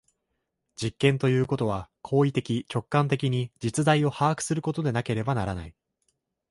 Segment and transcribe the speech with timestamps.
[0.77, 5.75] 実験ということは行為的直観的に実在を把握することでなければならない。